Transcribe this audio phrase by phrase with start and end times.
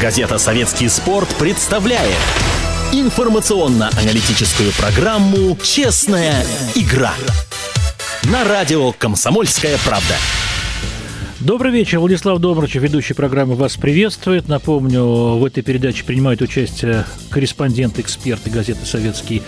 [0.00, 2.14] Газета «Советский спорт» представляет
[2.92, 7.14] информационно-аналитическую программу «Честная игра»
[8.30, 10.14] на радио «Комсомольская правда».
[11.40, 11.98] Добрый вечер.
[11.98, 14.46] Владислав Домрачев, ведущий программы, вас приветствует.
[14.46, 19.42] Напомню, в этой передаче принимают участие корреспонденты, эксперты газеты «Советский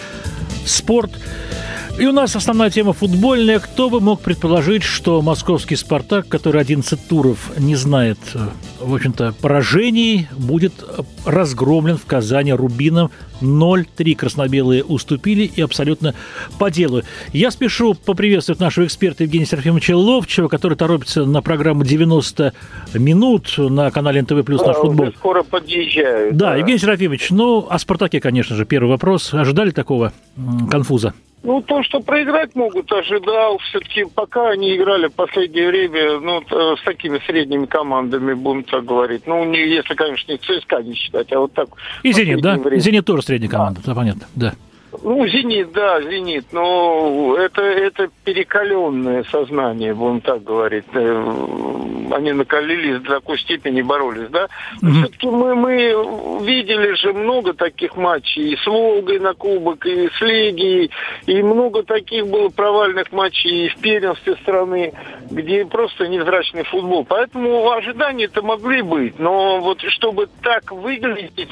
[0.66, 1.12] спорт».
[2.00, 3.58] И у нас основная тема футбольная.
[3.58, 8.18] Кто бы мог предположить, что московский «Спартак», который 11 туров не знает,
[8.80, 10.72] в общем-то, поражений, будет
[11.26, 16.14] разгромлен в Казани Рубином 0-3 красно-белые уступили и абсолютно
[16.58, 17.02] по делу.
[17.32, 22.52] Я спешу поприветствовать нашего эксперта Евгения Серафимовича Ловчева, который торопится на программу «90
[22.94, 25.12] минут» на канале НТВ+, плюс наш футбол.
[25.16, 26.32] Скоро подъезжаю.
[26.34, 29.32] Да, да, Евгений Серафимович, ну, о «Спартаке», конечно же, первый вопрос.
[29.32, 30.12] Ожидали такого
[30.68, 31.14] конфуза?
[31.42, 33.56] Ну, то, что проиграть могут, ожидал.
[33.58, 38.84] Все-таки пока они играли в последнее время, ну, э, с такими средними командами, будем так
[38.84, 39.22] говорить.
[39.26, 41.68] Ну, не, если, конечно, не ЦСКА не считать, а вот так.
[42.02, 42.58] И «Зенит», да?
[42.58, 42.78] Время.
[42.80, 44.54] «Зенит» тоже средняя команда, да, понятно, да.
[45.02, 50.84] Ну, «Зенит», да, «Зенит», но это, это перекаленное сознание, будем так говорить.
[50.92, 51.34] Э,
[52.12, 54.48] они накалились до такой степени, боролись, да.
[54.82, 54.92] Mm-hmm.
[54.92, 60.20] Все-таки мы, мы видели же много таких матчей и с «Волгой» на кубок, и с
[60.20, 60.90] «Легией»,
[61.26, 64.92] и много таких было провальных матчей и в первенстве страны,
[65.30, 67.04] где просто невзрачный футбол.
[67.04, 71.50] Поэтому ожидания-то могли быть, но вот чтобы так выглядеть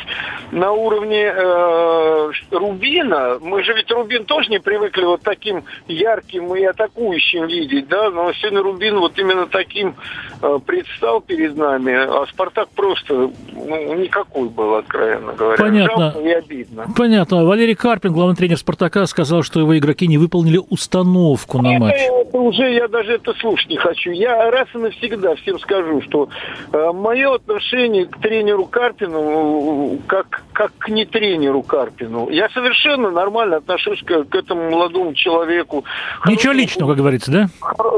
[0.53, 6.64] на уровне э, Рубина, мы же ведь Рубин тоже не привыкли вот таким ярким и
[6.64, 9.95] атакующим видеть, да, но сегодня Рубин вот именно таким
[10.42, 15.56] э, предстал перед нами, а Спартак просто ну, никакой был, откровенно говоря.
[15.56, 16.12] Понятно.
[16.12, 16.86] Жалко и обидно.
[16.97, 17.45] Понятно.
[17.45, 21.95] Валерий Карпин, главный тренер Спартака, сказал, что его игроки не выполнили установку на матч.
[21.95, 24.11] Это, это уже я даже это слушать не хочу.
[24.11, 26.28] Я раз и навсегда всем скажу, что
[26.73, 32.28] э, мое отношение к тренеру Карпину э, как, как к не тренеру Карпину.
[32.30, 35.84] Я совершенно нормально отношусь к, к этому молодому человеку.
[36.27, 37.47] Ничего личного, как говорится, да?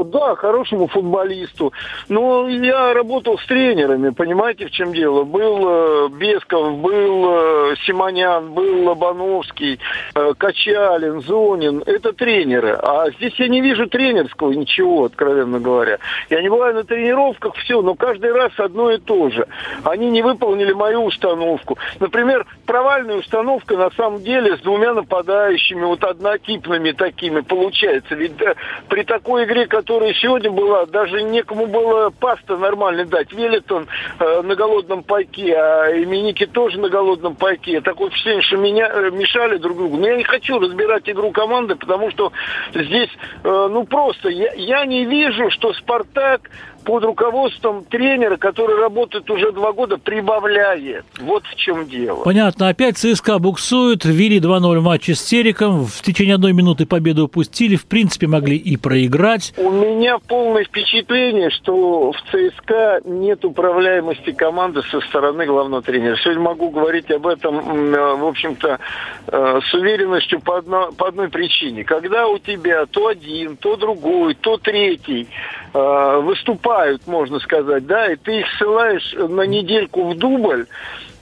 [0.05, 1.73] Да, хорошему футболисту.
[2.09, 5.25] Но я работал с тренерами, понимаете, в чем дело.
[5.25, 9.79] Был э, Бесков, был э, Симонян, был Лобановский,
[10.15, 11.83] э, Качалин, Зонин.
[11.87, 12.73] Это тренеры.
[12.83, 15.99] А здесь я не вижу тренерского ничего, откровенно говоря.
[16.29, 19.47] Я не бываю на тренировках, все, но каждый раз одно и то же.
[19.85, 21.79] Они не выполнили мою установку.
[21.99, 28.15] Например, провальная установка на самом деле с двумя нападающими, вот однотипными такими получается.
[28.15, 28.55] Ведь да,
[28.89, 33.33] при такой игре, которая сегодня была, даже некому было паста нормально дать.
[33.33, 33.87] Велитон
[34.19, 37.81] э, на голодном пайке, а именики тоже на голодном пайке.
[37.81, 39.97] Такое впечатление, что меня э, мешали друг другу.
[39.99, 42.33] Но я не хочу разбирать игру команды, потому что
[42.75, 43.11] здесь,
[43.45, 46.51] э, ну просто, я, я не вижу, что «Спартак»
[46.85, 51.05] под руководством тренера, который работает уже два года, прибавляет.
[51.21, 52.23] Вот в чем дело.
[52.23, 52.69] Понятно.
[52.69, 57.77] Опять ЦСКА буксует, ввели 2-0 в матче с Териком, в течение одной минуты победу упустили,
[57.77, 59.53] в принципе, могли и проиграть.
[59.57, 66.17] У меня полное впечатление, что в ЦСКА нет управляемости команды со стороны главного тренера.
[66.17, 68.79] Сегодня могу говорить об этом, э, в общем-то,
[69.27, 71.85] э, с уверенностью по, одно, по одной причине.
[71.85, 75.29] Когда у тебя то один, то другой, то третий
[75.73, 80.67] э, выступает покупают, можно сказать, да, и ты их ссылаешь на недельку в дубль,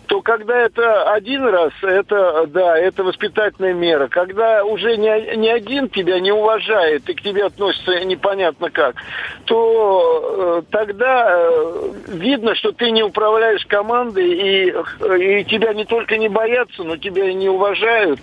[0.08, 4.08] то когда это один раз, это, да, это воспитательная мера.
[4.08, 8.96] Когда уже не, не один тебя не уважает и к тебе относится непонятно как,
[9.44, 16.16] то э, тогда э, видно, что ты не управляешь командой, и, и тебя не только
[16.16, 18.18] не боятся, но тебя и не уважают.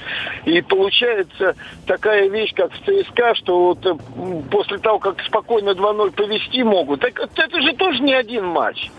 [0.45, 3.93] И получается такая вещь, как в ЦСКА, что вот э,
[4.49, 8.89] после того, как спокойно 2-0 повести могут, так это же тоже не один матч.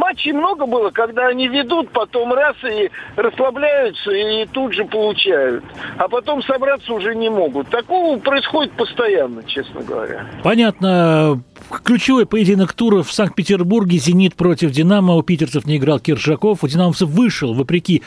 [0.00, 5.62] Матчей много было, когда они ведут, потом раз и расслабляются, и тут же получают.
[5.98, 7.68] А потом собраться уже не могут.
[7.68, 10.26] Такого происходит постоянно, честно говоря.
[10.42, 11.42] Понятно.
[11.84, 15.14] Ключевой поединок тура в Санкт-Петербурге «Зенит» против «Динамо».
[15.16, 16.64] У питерцев не играл Киржаков.
[16.64, 18.02] У «Динамовцев» вышел, вопреки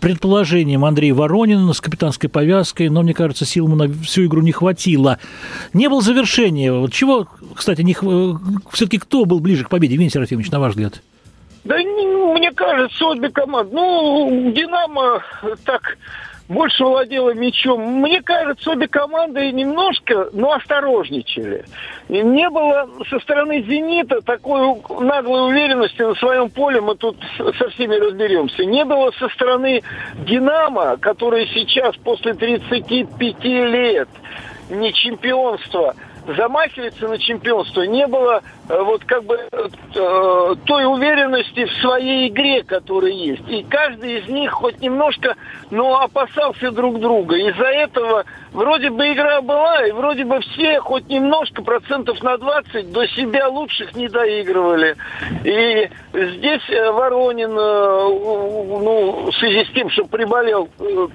[0.00, 4.52] предположением Андрей Воронин с капитанской повязкой, но, мне кажется, сил ему на всю игру не
[4.52, 5.18] хватило.
[5.74, 6.88] Не было завершения.
[6.88, 7.94] Чего, кстати, не...
[8.72, 11.02] все-таки кто был ближе к победе, Евгений Серафимович, на ваш взгляд?
[11.66, 13.74] Да мне кажется, обе команды.
[13.74, 15.22] Ну, Динамо
[15.64, 15.98] так
[16.48, 17.82] больше владела мячом.
[18.00, 21.64] Мне кажется, обе команды немножко, но осторожничали.
[22.08, 27.16] И не было со стороны «Зенита» такой наглой уверенности на своем поле, мы тут
[27.58, 28.64] со всеми разберемся.
[28.64, 29.82] Не было со стороны
[30.24, 34.08] «Динамо», который сейчас после 35 лет
[34.70, 41.72] не чемпионства, замахиваться на чемпионство, не было э, вот как бы э, той уверенности в
[41.80, 43.48] своей игре, которая есть.
[43.48, 45.36] И каждый из них хоть немножко,
[45.70, 47.36] но опасался друг друга.
[47.36, 52.92] Из-за этого вроде бы игра была, и вроде бы все хоть немножко, процентов на 20,
[52.92, 54.96] до себя лучших не доигрывали.
[55.44, 60.68] И здесь э, Воронин, ну, в связи с тем, что приболел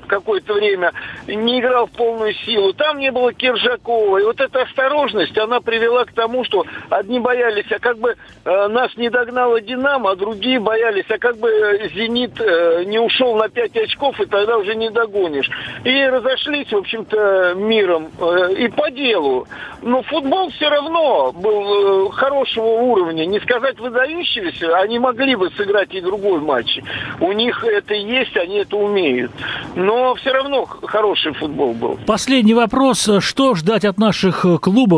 [0.08, 0.92] какое-то время,
[1.28, 2.74] не играл в полную силу.
[2.74, 4.20] Там не было Киржакова.
[4.20, 4.66] И вот эта
[5.02, 8.16] осторожность, она привела к тому, что одни боялись, а как бы
[8.46, 11.50] нас не догнала Динамо, а другие боялись, а как бы
[11.94, 12.40] Зенит
[12.88, 15.50] не ушел на 5 очков, и тогда уже не догонишь.
[15.84, 19.48] И разошлись, в общем-то, миром э, и по делу.
[19.82, 23.26] Но футбол все равно был э, хорошего уровня.
[23.26, 26.80] Не сказать выдающегося, они могли бы сыграть и другой матч.
[27.20, 29.32] У них это есть, они это умеют.
[29.76, 32.00] Но все равно хороший футбол был.
[32.06, 33.10] Последний вопрос.
[33.20, 34.91] Что ждать от наших клубов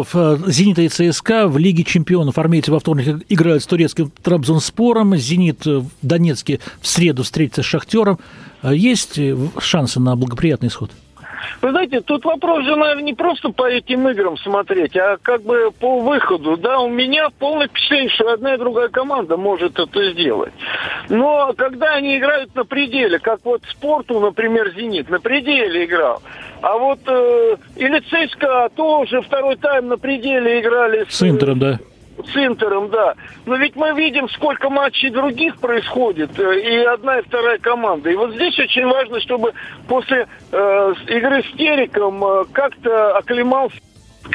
[0.48, 2.38] «Зенита» и «ЦСКА» в Лиге чемпионов?
[2.40, 5.16] Армейцы во вторник играют с турецким Трабзонспором.
[5.16, 8.20] «Зенит» в Донецке в среду встретится с «Шахтером».
[8.64, 9.20] Есть
[9.60, 10.90] шансы на благоприятный исход?
[11.62, 15.72] Вы знаете, тут вопрос же, наверное, не просто по этим играм смотреть, а как бы
[15.78, 16.56] по выходу.
[16.56, 20.54] Да, у меня полное впечатление, что одна и другая команда может это сделать.
[21.10, 26.22] Но когда они играют на пределе, как вот спорту, например, «Зенит», на пределе играл,
[26.62, 31.06] а вот э, или ЦСКА тоже второй тайм на пределе играли.
[31.10, 31.80] С, с Интером, да
[32.18, 33.16] с Интером, да.
[33.46, 38.10] Но ведь мы видим, сколько матчей других происходит, э, и одна, и вторая команда.
[38.10, 39.54] И вот здесь очень важно, чтобы
[39.88, 43.78] после э, игры с Териком э, как-то оклемался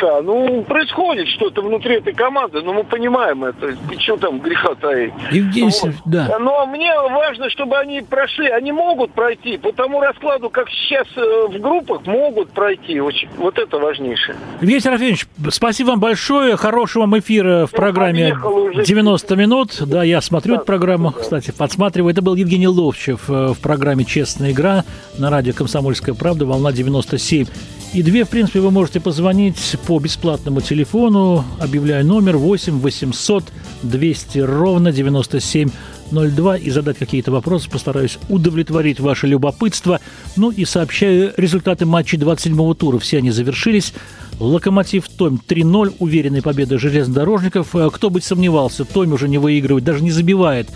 [0.00, 3.68] да, ну, происходит что-то внутри этой команды, но мы понимаем это.
[3.68, 5.12] И что там греха таить?
[5.30, 5.94] Евгений вот.
[6.04, 6.36] да.
[6.38, 8.48] Но мне важно, чтобы они прошли.
[8.48, 9.56] Они могут пройти.
[9.56, 13.00] По тому раскладу, как сейчас э, в группах, могут пройти.
[13.00, 14.36] Очень, вот это важнейшее.
[14.60, 16.56] Евгений Серафимович, спасибо вам большое.
[16.56, 18.36] Хорошего вам эфира в программе
[18.84, 19.82] 90 минут.
[19.86, 21.20] Да, я смотрю да, эту программу, да.
[21.20, 22.12] кстати, подсматриваю.
[22.12, 24.84] Это был Евгений Ловчев э, в программе «Честная игра»
[25.18, 27.46] на радио «Комсомольская правда», волна 97
[27.94, 33.44] и две, в принципе, вы можете позвонить по бесплатному телефону, объявляя номер 8 800
[33.82, 37.70] 200 ровно 9702 и задать какие-то вопросы.
[37.70, 40.00] Постараюсь удовлетворить ваше любопытство.
[40.36, 42.98] Ну и сообщаю результаты матчей 27-го тура.
[42.98, 43.94] Все они завершились.
[44.38, 47.74] Локомотив Том 3-0, уверенной победы железнодорожников.
[47.92, 50.72] Кто бы сомневался, Том уже не выигрывает, даже не забивает э,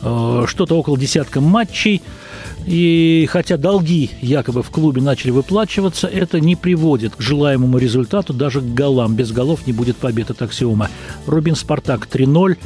[0.00, 2.02] что-то около десятка матчей.
[2.66, 8.60] И хотя долги якобы в клубе начали выплачиваться, это не приводит к желаемому результату, даже
[8.60, 9.14] к голам.
[9.14, 10.88] Без голов не будет победы, это аксиома.
[11.26, 12.56] Рубин «Спартак» 3-0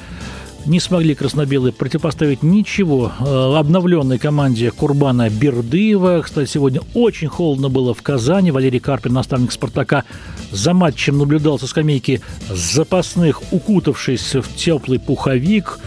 [0.66, 6.22] не смогли краснобелые противопоставить ничего э, обновленной команде Курбана Бердыева.
[6.22, 8.50] Кстати, сегодня очень холодно было в Казани.
[8.50, 10.04] Валерий Карпин, наставник «Спартака»,
[10.50, 15.78] за матчем наблюдал со скамейки запасных, укутавшись в теплый пуховик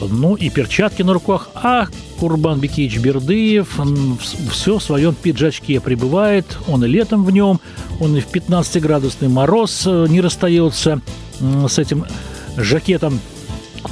[0.00, 1.86] ну и перчатки на руках, а
[2.18, 3.78] Курбан Бекич Бердыев
[4.50, 7.60] все в своем пиджачке пребывает, он и летом в нем,
[8.00, 11.00] он и в 15-градусный мороз э, не расстается
[11.40, 12.04] с этим
[12.56, 13.20] жакетом.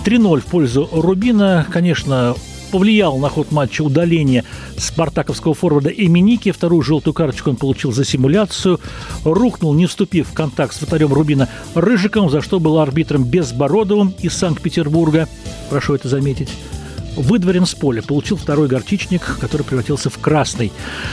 [0.05, 2.35] 3-0 в пользу Рубина, конечно,
[2.75, 4.43] повлиял на ход матча удаление
[4.77, 6.51] спартаковского форварда Эминики.
[6.51, 8.81] Вторую желтую карточку он получил за симуляцию.
[9.23, 14.35] Рухнул, не вступив в контакт с вратарем Рубина Рыжиком, за что был арбитром Безбородовым из
[14.35, 15.29] Санкт-Петербурга.
[15.71, 16.49] Прошу это заметить
[17.15, 18.03] выдворен с поля.
[18.03, 20.73] Получил второй горчичник, который превратился в красный.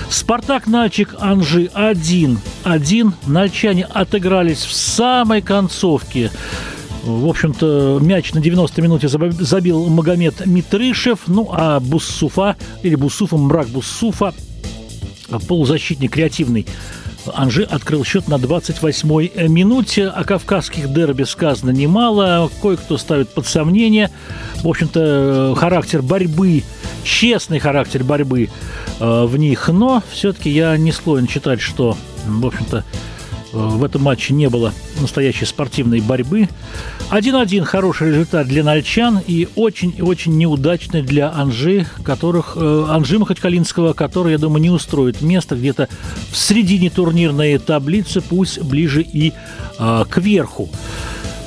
[0.09, 3.13] «Спартак» Нальчик Анжи 1-1.
[3.27, 6.31] Нальчане отыгрались в самой концовке.
[7.03, 13.67] В общем-то, мяч на 90 минуте забил Магомед Митрышев, ну а Буссуфа, или Буссуфа, мрак
[13.69, 14.33] Буссуфа,
[15.47, 16.67] полузащитник креативный,
[17.33, 20.07] Анжи открыл счет на 28-й минуте.
[20.07, 22.49] О кавказских дерби сказано немало.
[22.61, 24.09] Кое-кто ставит под сомнение.
[24.63, 26.63] В общем-то, характер борьбы,
[27.03, 28.49] честный характер борьбы
[28.99, 29.67] э, в них.
[29.69, 32.83] Но все-таки я не склонен считать, что, в общем-то, Э,
[33.51, 36.47] в этом матче не было настоящей спортивной борьбы.
[37.09, 44.31] 1-1 хороший результат для нальчан и очень-очень неудачный для Анжи, которых, э, Анжи Махачкалинского, который,
[44.31, 45.89] я думаю, не устроит место где-то
[46.31, 49.33] в середине турнирной таблицы, пусть ближе и
[49.77, 50.69] э, к верху.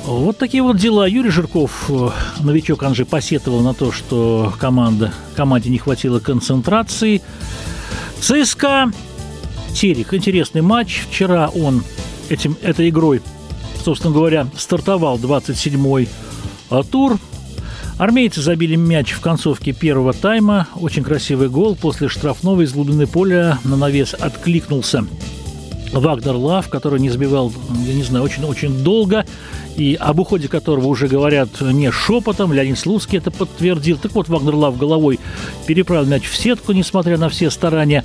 [0.05, 1.07] Вот такие вот дела.
[1.07, 2.09] Юрий Жирков, э,
[2.41, 7.23] новичок Анжи, посетовал на то, что команда, команде не хватило концентрации.
[8.19, 8.91] ЦСКА
[9.73, 10.13] Терек.
[10.13, 11.01] Интересный матч.
[11.09, 11.83] Вчера он
[12.29, 13.21] этим, этой игрой,
[13.83, 16.09] собственно говоря, стартовал 27-й
[16.69, 17.17] а, тур.
[17.97, 20.67] Армейцы забили мяч в концовке первого тайма.
[20.75, 21.75] Очень красивый гол.
[21.75, 25.05] После штрафного из глубины поля на навес откликнулся
[25.93, 27.53] Вагнер Лав, который не сбивал,
[27.85, 29.25] я не знаю, очень-очень долго,
[29.75, 33.97] и об уходе которого уже говорят не шепотом, Леонид Слуцкий это подтвердил.
[33.97, 35.19] Так вот, Вагнер Лав головой
[35.67, 38.03] переправил мяч в сетку, несмотря на все старания.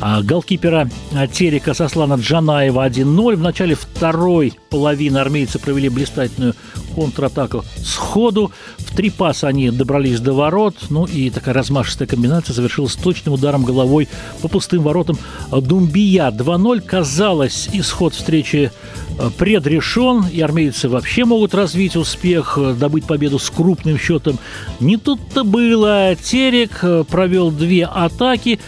[0.00, 0.88] А голкипера
[1.32, 3.36] Терека Сослана Джанаева 1-0.
[3.36, 6.54] В начале второй половины армейцы провели блистательную
[6.94, 8.52] контратаку сходу.
[8.78, 10.76] В три паса они добрались до ворот.
[10.88, 14.08] Ну и такая размашистая комбинация завершилась точным ударом головой
[14.40, 15.18] по пустым воротам
[15.50, 16.30] Думбия.
[16.30, 16.80] 2-0.
[16.80, 18.72] Казалось, исход встречи
[19.18, 24.38] э, предрешен, и армейцы вообще могут развить успех, э, добыть победу с крупным счетом.
[24.80, 26.16] Не тут-то было.
[26.16, 28.58] Терек э, провел две атаки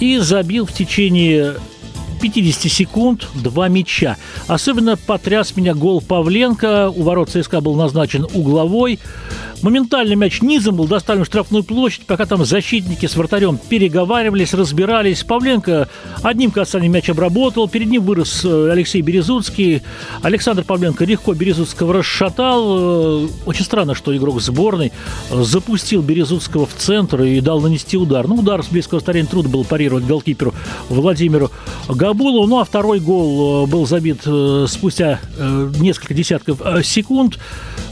[0.00, 1.56] и забил в течение
[2.22, 4.16] 50 секунд два мяча.
[4.46, 6.88] Особенно потряс меня гол Павленко.
[6.90, 9.00] У ворот ЦСКА был назначен угловой.
[9.62, 15.22] Моментально мяч низом был доставлен в штрафную площадь, пока там защитники с вратарем переговаривались, разбирались.
[15.22, 15.88] Павленко
[16.22, 19.82] одним касанием мяч обработал, перед ним вырос э, Алексей Березуцкий.
[20.22, 23.24] Александр Павленко легко Березуцкого расшатал.
[23.24, 24.90] Э, очень странно, что игрок сборной
[25.30, 28.26] э, запустил Березуцкого в центр и дал нанести удар.
[28.26, 30.54] Ну, удар с близкого расстояния трудно было парировать голкиперу
[30.88, 31.52] Владимиру
[32.12, 32.46] Габулову.
[32.46, 34.22] Ну, а второй гол был забит
[34.66, 35.20] спустя
[35.78, 37.38] несколько десятков секунд.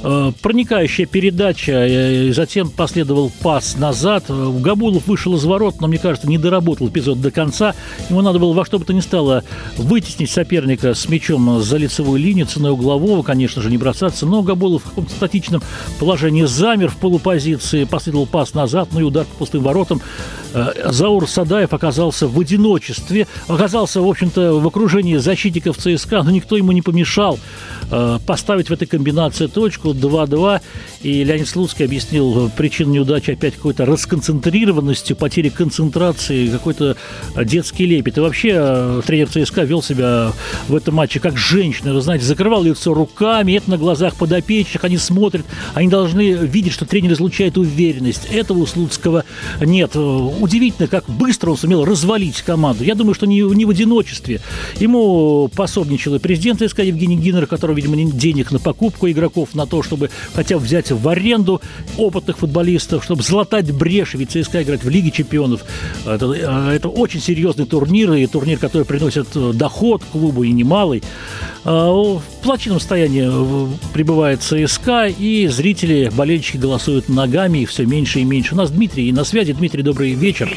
[0.03, 4.25] Проникающая передача э, и затем последовал пас назад.
[4.29, 7.75] Габулов вышел из ворот, но, мне кажется, не доработал эпизод до конца.
[8.09, 9.45] Ему надо было во что бы то ни стало
[9.77, 14.25] вытеснить соперника с мячом за лицевую линию, ценой углового, конечно же, не бросаться.
[14.25, 15.63] Но Габулов в каком-то статичном
[15.99, 20.01] положении замер в полупозиции, последовал пас назад, ну и удар по пустым воротам.
[20.55, 26.57] Э, Заур Садаев оказался в одиночестве, оказался, в общем-то, в окружении защитников ЦСКА, но никто
[26.57, 27.39] ему не помешал
[27.91, 30.61] э, поставить в этой комбинации точку 2-2.
[31.03, 36.97] И Леонид Слуцкий объяснил причину неудачи опять какой-то расконцентрированностью, потерей концентрации, какой-то
[37.37, 38.19] детский лепет.
[38.19, 40.33] И вообще э, тренер ЦСКА вел себя
[40.69, 41.95] в этом матче как женщина.
[41.95, 46.87] Вы знаете, закрывал лицо руками, это на глазах подопечных, они смотрят, они должны видеть, что
[46.87, 48.27] тренер излучает уверенность.
[48.31, 49.25] Этого у Слуцкого
[49.61, 52.85] нет удивительно, как быстро он сумел развалить команду.
[52.85, 54.41] Я думаю, что не, не в одиночестве.
[54.79, 59.83] Ему пособничал и президент СК Евгений Гиннер, которого, видимо, денег на покупку игроков, на то,
[59.83, 61.61] чтобы хотя бы взять в аренду
[61.97, 65.65] опытных футболистов, чтобы залатать брешь, ведь ЦСКА играть в Лиге чемпионов.
[66.07, 71.03] Это, это очень серьезный турнир, и турнир, который приносит доход клубу и немалый.
[71.65, 78.21] А, в плачевном состоянии э, пребывает ЦСКА, и зрители, болельщики голосуют ногами, их все меньше
[78.21, 78.55] и меньше.
[78.55, 79.53] У нас Дмитрий на связи.
[79.53, 80.51] Дмитрий, добрый вечер.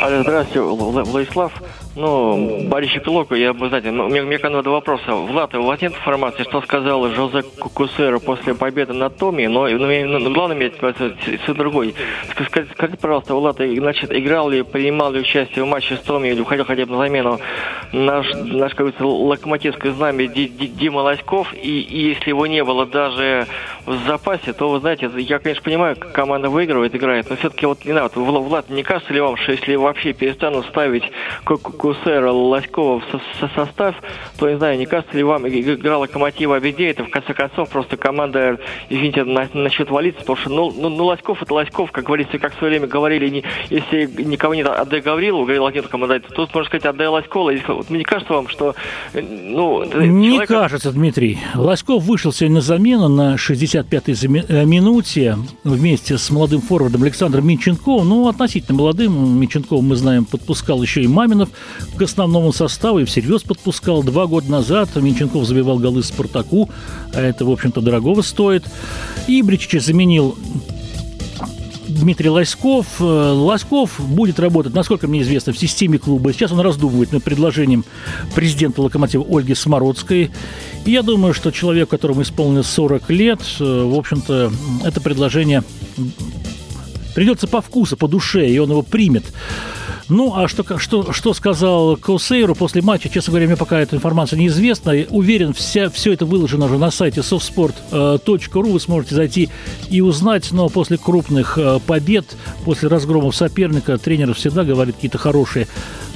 [0.00, 1.52] Алло, здравствуйте, Владислав.
[1.96, 5.12] Ну, Борису Пилоку, я бы, знаете, ну, мне, мне два вопроса.
[5.12, 9.86] Влад, у вас нет информации, что сказал Жозе Кусера после победы над Томи, но, но,
[9.86, 11.94] но ну, главное, мне все другой.
[12.28, 16.40] Скажите, скажите, пожалуйста, Влад, значит, играл ли, принимал ли участие в матче с Томи или
[16.40, 17.40] уходил хотя бы на замену
[17.92, 23.46] наш, наш как говорится, локомотивское знамя Дима Лоськов, и, и если его не было даже
[23.86, 27.94] в запасе, то, вы знаете, я, конечно, понимаю, команда выигрывает, играет, но все-таки вот, не
[27.94, 31.04] вот, Влад, не кажется ли вам, что если вообще перестанут ставить
[31.86, 33.94] Кусера Лоськова в состав,
[34.38, 37.96] то, не знаю, не кажется ли вам, игра Локомотива Абидея, это, в конце концов, просто
[37.96, 38.58] команда,
[38.90, 42.56] извините, на, насчет валиться, потому что, ну, ну, ну, Лоськов это Лоськов, как говорится, как
[42.56, 46.66] в свое время говорили, не, если никого нет, отдай Гаврилову, говорил один командир, тут, можно
[46.68, 47.52] сказать, отдай Лоськова.
[47.68, 48.74] Вот, мне кажется вам, что,
[49.14, 49.84] ну...
[49.84, 50.48] Не человек...
[50.48, 51.38] кажется, Дмитрий.
[51.54, 58.08] Лоськов вышел сегодня на замену на 65-й э, минуте вместе с молодым форвардом Александром Минченковым,
[58.08, 61.50] ну, относительно молодым, Минченковым, мы знаем, подпускал еще и Маминов
[61.96, 64.02] к основному составу и всерьез подпускал.
[64.02, 66.70] Два года назад Минченков забивал голы Спартаку,
[67.14, 68.64] а это, в общем-то, дорогого стоит.
[69.26, 70.36] И Бричич заменил
[71.88, 72.86] Дмитрий Лоськов.
[73.00, 76.32] Э, Лоськов будет работать, насколько мне известно, в системе клуба.
[76.32, 77.84] Сейчас он раздумывает над предложением
[78.34, 80.30] президента «Локомотива» Ольги Смородской.
[80.84, 84.52] И я думаю, что человек, которому исполнилось 40 лет, э, в общем-то,
[84.84, 85.62] это предложение
[87.14, 89.24] придется по вкусу, по душе, и он его примет.
[90.08, 94.38] Ну, а что, что, что сказал Коусейру после матча, честно говоря, мне пока эта информация
[94.38, 94.94] неизвестна.
[95.10, 98.72] Уверен, вся, все это выложено уже на сайте softsport.ru.
[98.72, 99.48] Вы сможете зайти
[99.90, 100.52] и узнать.
[100.52, 105.66] Но после крупных э, побед, после разгромов соперника, тренер всегда говорит какие-то хорошие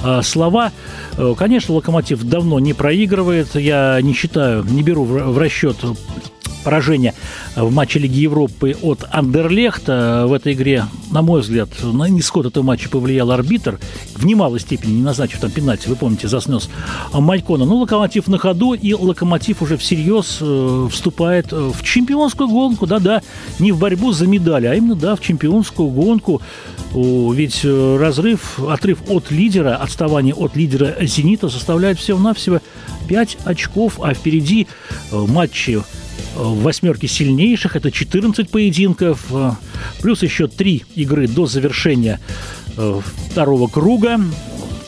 [0.04, 0.70] э, слова.
[1.16, 3.56] Э, конечно, Локомотив давно не проигрывает.
[3.56, 5.76] Я не считаю, не беру в расчет
[6.64, 7.14] поражение
[7.56, 10.24] в матче Лиги Европы от Андерлехта.
[10.26, 13.78] В этой игре, на мой взгляд, на исход этого матча повлиял арбитр,
[14.14, 16.68] в немалой степени не назначив там пенальти, вы помните, заснес
[17.12, 17.64] Малькона.
[17.64, 23.22] Ну, Локомотив на ходу, и Локомотив уже всерьез э, вступает в чемпионскую гонку, да-да,
[23.58, 26.40] не в борьбу за медали, а именно, да, в чемпионскую гонку.
[26.92, 32.60] Ведь э, разрыв, отрыв от лидера, отставание от лидера «Зенита» составляет всего-навсего
[33.08, 34.66] 5 очков, а впереди
[35.12, 35.80] э, матчи
[36.34, 37.76] в восьмерке сильнейших.
[37.76, 39.52] Это 14 поединков, э,
[40.00, 42.20] плюс еще три игры до завершения
[42.76, 44.20] э, второго круга.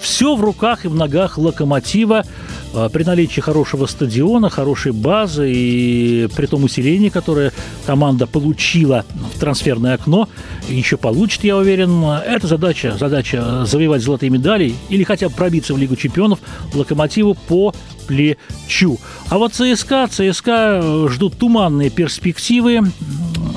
[0.00, 2.24] Все в руках и в ногах локомотива.
[2.74, 7.52] А, при наличии хорошего стадиона, хорошей базы и при том усилении, которое
[7.86, 10.28] команда получила в трансферное окно,
[10.68, 15.78] еще получит, я уверен, это задача, задача завоевать золотые медали или хотя бы пробиться в
[15.78, 16.38] Лигу чемпионов
[16.74, 17.74] Локомотиву по
[18.06, 18.98] плечу.
[19.28, 22.80] А вот ЦСКА, ЦСКА ждут туманные перспективы.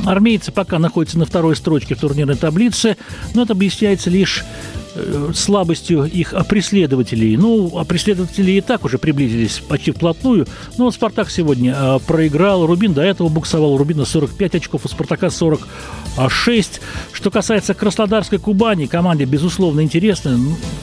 [0.05, 2.95] Армейцы пока находятся на второй строчке в турнирной таблице,
[3.33, 4.45] но это объясняется лишь
[4.75, 4.84] Э,
[5.33, 7.37] слабостью их преследователей.
[7.37, 10.47] Ну, а преследователи и так уже приблизились почти вплотную.
[10.77, 12.65] Но вот «Спартак» сегодня э, проиграл.
[12.65, 13.77] Рубин до этого буксовал.
[13.77, 16.81] Рубина 45 очков, у «Спартака» 46.
[17.11, 20.39] Что касается Краснодарской Кубани, команде, безусловно, интересно.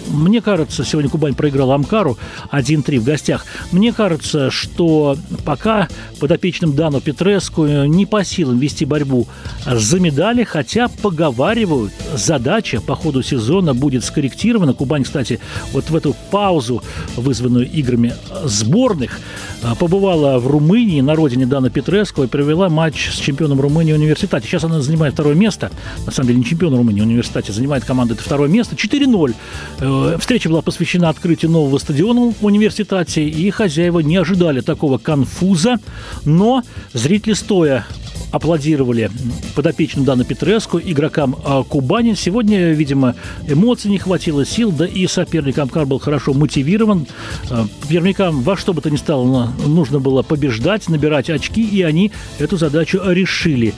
[0.08, 2.18] Мне кажется, сегодня Кубань проиграл Амкару
[2.50, 3.46] 1-3 в гостях.
[3.70, 5.88] Мне кажется, что пока
[6.20, 9.26] подопечным Дану Петреску не по силам вести борьбу
[9.66, 14.74] за медали, хотя поговаривают, задача по ходу сезона будет будет скорректировано.
[14.74, 15.38] Кубань, кстати,
[15.72, 16.82] вот в эту паузу,
[17.16, 19.20] вызванную играми сборных,
[19.62, 24.46] а, побывала в Румынии, на родине Дана Петреско, и провела матч с чемпионом Румынии университете.
[24.46, 25.70] Сейчас она занимает второе место.
[26.06, 28.76] На самом деле не чемпион Румынии университете, занимает команда это второе место.
[28.76, 29.34] 4-0.
[29.80, 35.76] Э, встреча была посвящена открытию нового стадиона в университете, и хозяева не ожидали такого конфуза,
[36.24, 37.86] но зрители стоя
[38.32, 39.10] аплодировали
[39.54, 42.14] подопечным Дана Петреску, игрокам а, Кубани.
[42.14, 43.14] Сегодня, видимо,
[43.46, 47.06] эмоций не хватило сил, да и соперник Амкар был хорошо мотивирован.
[47.50, 52.10] А, пермякам во что бы то ни стало нужно было побеждать, набирать очки, и они
[52.38, 53.74] эту задачу решили.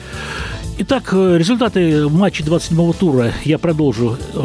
[0.76, 4.44] Итак, э, результаты матча 27-го тура я продолжу э,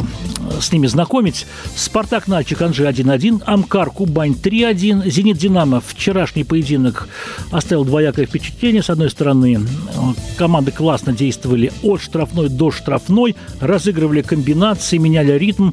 [0.61, 1.47] с ними знакомить.
[1.75, 7.09] «Спартак» Нальчик Анжи 1-1, «Амкар» Кубань 3-1, «Зенит» Динамо вчерашний поединок
[7.49, 8.83] оставил двоякое впечатление.
[8.83, 9.99] С одной стороны, э,
[10.37, 15.71] команды классно действовали от штрафной до штрафной, разыгрывали комбинации, меняли ритм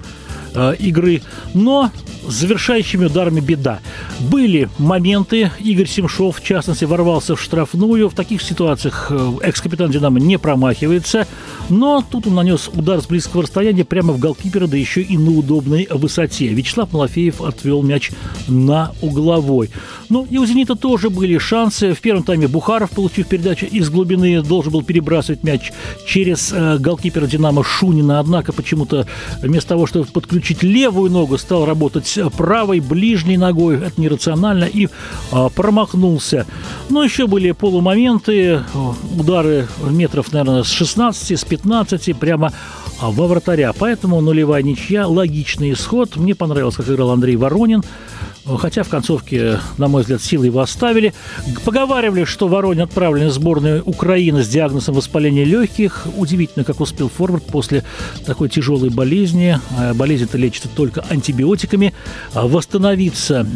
[0.57, 1.23] э, игры,
[1.55, 1.91] но
[2.27, 3.81] с завершающими ударами беда.
[4.19, 8.09] Были моменты, Игорь Семшов, в частности, ворвался в штрафную.
[8.09, 11.27] В таких ситуациях э, экс-капитан «Динамо» не промахивается,
[11.69, 15.31] но тут он нанес удар с близкого расстояния прямо в голкипера, да еще и на
[15.31, 16.49] удобной высоте.
[16.49, 18.11] Вячеслав Малафеев отвел мяч
[18.49, 19.71] на угловой.
[20.09, 21.93] Ну, и у «Зенита» тоже были шансы.
[21.93, 25.73] В первом тайме Бухаров, получив передачу из глубины, должен был перебрасывать мяч
[26.07, 28.21] через э, голкипера «Динамо» Шунина.
[28.21, 29.07] Однако почему-то
[29.43, 33.77] вместо того, чтобы подключить левую ногу, стал работать правой, ближней ногой.
[33.77, 34.65] Это нерационально.
[34.65, 36.47] И э, промахнулся.
[36.89, 38.63] Но еще были полумоменты.
[39.19, 42.53] Удары метров, наверное, с 16, с 15, прямо
[43.01, 43.73] во вратаря.
[43.73, 46.17] Поэтому нулевая ничья, логичный исход.
[46.17, 47.83] Мне понравилось, как играл Андрей Воронин
[48.57, 51.13] хотя в концовке, на мой взгляд, силы его оставили.
[51.65, 56.07] Поговаривали, что Воронин отправлен в сборную Украины с диагнозом воспаления легких.
[56.17, 57.83] Удивительно, как успел форвард после
[58.25, 59.59] такой тяжелой болезни.
[59.77, 61.93] А болезнь-то лечится только антибиотиками.
[62.35, 63.47] А восстановиться,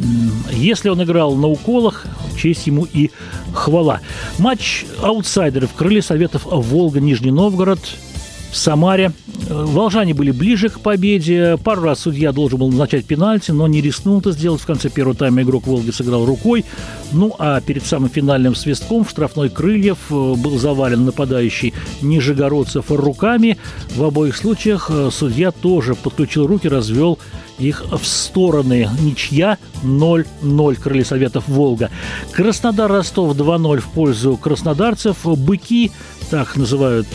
[0.50, 3.11] если он играл на уколах, честь ему и
[3.55, 4.00] хвала.
[4.38, 5.72] Матч аутсайдеров.
[5.74, 7.81] Крылья Советов Волга, Нижний Новгород–
[8.51, 9.13] в Самаре.
[9.49, 11.57] Волжане были ближе к победе.
[11.63, 14.61] Пару раз судья должен был назначать пенальти, но не рискнул это сделать.
[14.61, 16.65] В конце первого тайма игрок Волги сыграл рукой.
[17.13, 23.57] Ну, а перед самым финальным свистком в штрафной Крыльев э, был завален нападающий Нижегородцев руками.
[23.97, 27.19] В обоих случаях э, судья тоже подключил руки, развел
[27.59, 28.89] их в стороны.
[29.01, 31.91] Ничья 0-0 Крылья Советов Волга.
[32.33, 35.25] Краснодар-Ростов 2-0 в пользу краснодарцев.
[35.25, 35.91] Быки,
[36.31, 37.09] так называют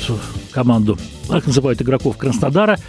[0.56, 2.80] команду так называют игроков Краснодара.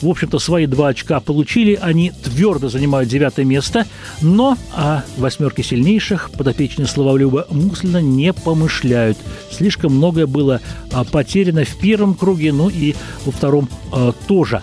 [0.00, 1.76] В общем-то, свои два очка получили.
[1.80, 3.84] Они твердо занимают девятое место.
[4.20, 9.18] Но о восьмерке сильнейших подопечные Славолюба Муслина не помышляют.
[9.50, 10.60] Слишком многое было
[10.92, 14.62] а, потеряно в первом круге, ну и во втором а, тоже.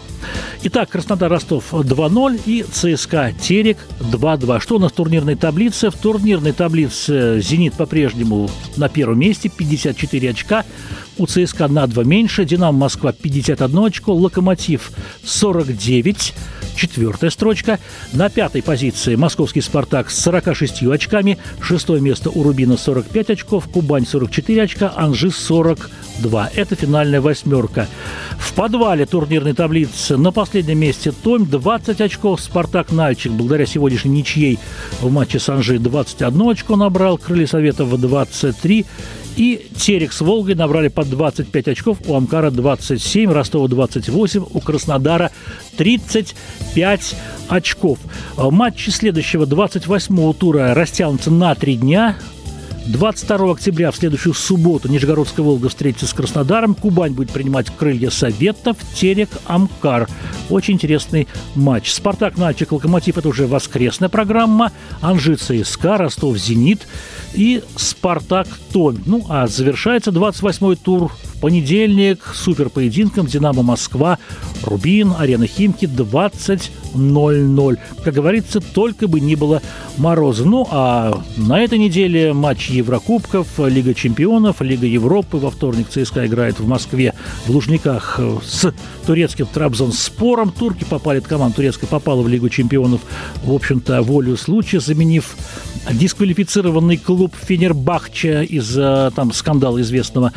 [0.65, 4.61] Итак, Краснодар-Ростов 2-0 и ЦСКА Терек 2-2.
[4.61, 5.89] Что у нас в турнирной таблице?
[5.89, 10.63] В турнирной таблице «Зенит» по-прежнему на первом месте, 54 очка.
[11.17, 14.91] У ЦСКА на 2 меньше, «Динамо Москва» 51 очко, «Локомотив»
[15.23, 16.33] 49,
[16.75, 17.79] четвертая строчка.
[18.13, 24.05] На пятой позиции московский «Спартак» с 46 очками, шестое место у «Рубина» 45 очков, «Кубань»
[24.05, 26.51] 44 очка, «Анжи» 42.
[26.55, 27.87] Это финальная восьмерка.
[28.37, 34.59] В подвале турнирной таблицы на последнем месте Том 20 очков, «Спартак» Нальчик благодаря сегодняшней ничьей
[35.01, 38.85] в матче с «Анжи» 21 очко набрал, «Крылья Советов» 23
[39.35, 45.31] и Терек с Волгой набрали по 25 очков, у Амкара 27, Ростова 28, у Краснодара
[45.77, 47.15] 35
[47.49, 47.99] очков.
[48.37, 52.17] Матчи следующего 28-го тура растянутся на три дня.
[52.85, 56.75] 22 октября в следующую субботу Нижегородская Волга встретится с Краснодаром.
[56.75, 60.09] Кубань будет принимать крылья Советов, Терек, Амкар.
[60.49, 61.91] Очень интересный матч.
[61.91, 64.73] Спартак, Нальчик, Локомотив– это уже воскресная программа.
[65.01, 66.85] Анжи, ЦСКА, Ростов, Зенит
[67.33, 68.97] и Спартак, Том.
[69.05, 74.19] Ну, а завершается 28-й тур в понедельник супер поединком «Динамо Москва»,
[74.63, 75.85] «Рубин», «Арена Химки»
[76.93, 77.77] 20.00.
[78.03, 79.61] Как говорится, только бы не было
[79.97, 80.45] мороза.
[80.45, 85.37] Ну, а на этой неделе матч Еврокубков, Лига чемпионов, Лига Европы.
[85.37, 87.13] Во вторник ЦСКА играет в Москве
[87.45, 88.73] в Лужниках с
[89.05, 90.51] турецким Трабзонспором.
[90.51, 93.01] Турки попали, команда турецкая попала в Лигу чемпионов,
[93.43, 95.35] в общем-то, волю случая, заменив
[95.91, 100.31] дисквалифицированный клуб Фенербахча из-за там скандала известного.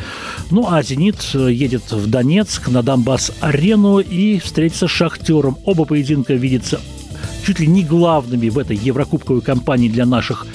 [0.51, 5.57] Ну, а «Зенит» едет в Донецк на Донбасс-арену и встретится с «Шахтером».
[5.65, 6.79] Оба поединка видятся
[7.45, 10.45] чуть ли не главными в этой еврокубковой кампании для наших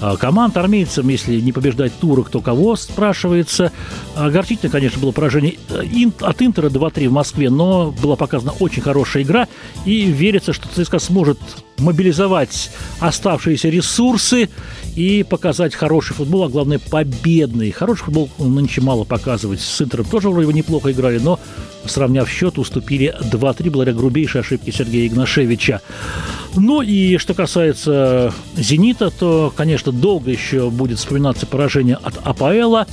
[0.00, 0.56] а, команд.
[0.56, 3.72] Армейцам, если не побеждать турок, то кого, спрашивается.
[4.14, 5.84] Огорчительно, конечно, было поражение э,
[6.20, 9.48] от Интера 2-3 в Москве, но была показана очень хорошая игра,
[9.84, 11.38] и верится, что ЦСКА сможет
[11.78, 14.48] мобилизовать оставшиеся ресурсы
[14.94, 17.70] и показать хороший футбол, а главное победный.
[17.70, 19.60] Хороший футбол нынче мало показывать.
[19.60, 21.40] С Интером тоже вроде неплохо играли, но
[21.84, 25.80] сравняв счет, уступили 2-3 благодаря грубейшей ошибке Сергея Игнашевича.
[26.54, 32.86] Ну и что касается «Зенита», то, конечно, долго еще будет вспоминаться поражение от АПЛа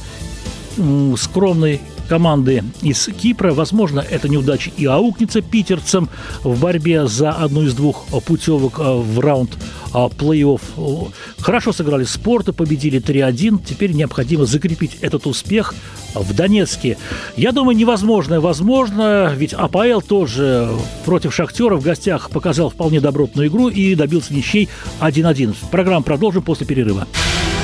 [1.18, 3.54] скромной команды из Кипра.
[3.54, 6.10] Возможно, эта неудача и аукнется питерцам
[6.44, 9.52] в борьбе за одну из двух путевок а, в раунд
[9.94, 11.14] а, плей-офф.
[11.40, 13.64] Хорошо сыграли спорта, победили 3-1.
[13.64, 15.76] Теперь необходимо закрепить этот успех
[16.16, 16.98] в Донецке.
[17.38, 18.42] Я думаю, невозможно.
[18.42, 20.70] Возможно, ведь АПЛ тоже
[21.06, 24.68] против Шахтера в гостях показал вполне добротную игру и добился ничей
[25.00, 25.56] 1-1.
[25.70, 27.08] Программу продолжим после перерыва.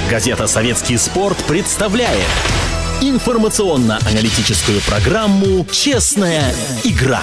[0.09, 2.27] Газета «Советский спорт» представляет
[3.01, 6.53] информационно-аналитическую программу «Честная
[6.83, 7.21] игра»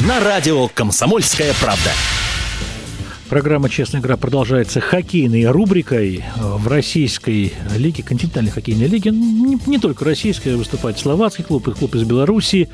[0.00, 1.90] на радио «Комсомольская правда».
[3.28, 9.10] Программа «Честная игра» продолжается хоккейной рубрикой в российской лиге, континентальной хоккейной лиге.
[9.10, 12.68] Не, не только российская, выступает словацкий клуб, и клуб из Беларуси,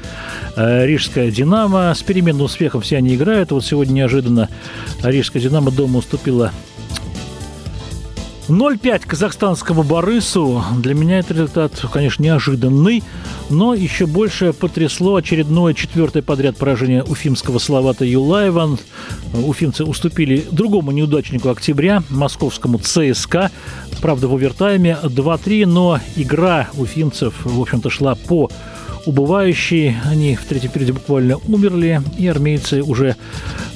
[0.56, 1.94] э, Рижская «Динамо».
[1.94, 3.52] С переменным успехом все они играют.
[3.52, 4.48] Вот сегодня неожиданно
[5.02, 6.52] Рижская «Динамо» дома уступила
[8.48, 10.64] 0-5 казахстанскому Борису.
[10.78, 13.02] Для меня этот результат, конечно, неожиданный,
[13.50, 18.78] но еще больше потрясло очередное четвертое подряд поражение уфимского Салавата Юлаева.
[19.34, 23.50] Уфимцы уступили другому неудачнику октября, московскому ЦСКА.
[24.00, 28.50] Правда, в овертайме 2-3, но игра уфимцев, в общем-то, шла по
[29.08, 29.96] убывающие.
[30.04, 33.16] Они в третьем периоде буквально умерли, и армейцы уже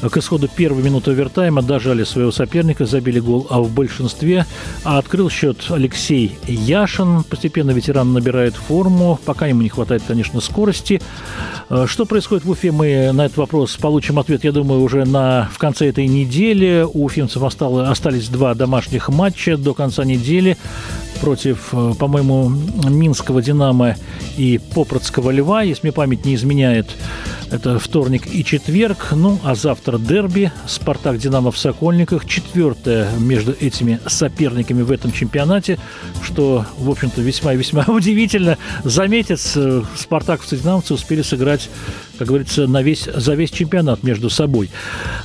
[0.03, 4.45] к исходу первой минуты овертайма дожали своего соперника, забили гол а в большинстве.
[4.85, 7.25] А открыл счет Алексей Яшин.
[7.25, 11.01] Постепенно ветеран набирает форму, пока ему не хватает, конечно, скорости.
[11.71, 15.49] Э, что происходит в Уфе, мы на этот вопрос получим ответ, я думаю, уже на,
[15.51, 16.87] в конце этой недели.
[16.93, 20.59] У уфимцев осталось, остались два домашних матча до конца недели
[21.23, 22.51] против, э, по-моему,
[22.89, 23.95] Минского «Динамо»
[24.37, 26.97] и Попроцкого «Льва», если мне память не изменяет.
[27.53, 29.09] Это вторник и четверг.
[29.13, 32.25] Ну, а завтра дерби «Спартак Динамо» в Сокольниках.
[32.25, 35.79] Четвертое между этими соперниками в этом чемпионате,
[36.23, 38.57] что, в общем-то, весьма и весьма удивительно.
[38.85, 41.69] За месяц э, «Спартаковцы» и «Динамовцы» успели сыграть
[42.19, 44.71] как говорится, на весь, за весь чемпионат между собой.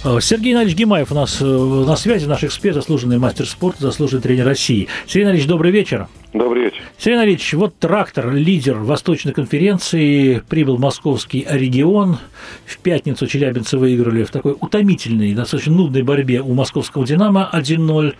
[0.04, 4.46] Э, Сергей Иванович Гимаев у нас на связи, наш эксперт, заслуженный мастер спорта, заслуженный тренер
[4.46, 4.88] России.
[5.06, 6.08] Сергей Иванович, добрый вечер.
[6.34, 6.82] Добрый вечер.
[6.98, 12.18] Сергей Иванович, вот трактор, лидер Восточной конференции, прибыл в московский регион.
[12.66, 18.14] В пятницу челябинцы выиграли в такой утомительной, достаточно нудной борьбе у московского «Динамо» 1-0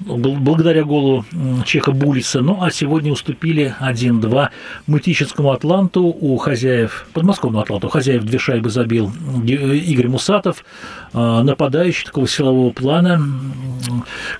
[0.00, 1.24] благодаря голу
[1.66, 2.40] Чеха Булиса.
[2.40, 4.48] Ну, а сегодня уступили 1-2
[4.86, 9.10] Мытищинскому Атланту у хозяев, подмосковному Атланту, у хозяев две шайбы забил
[9.44, 10.64] Игорь Мусатов,
[11.12, 13.20] нападающий такого силового плана.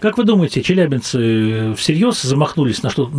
[0.01, 3.11] Как вы думаете, челябинцы всерьез замахнулись на что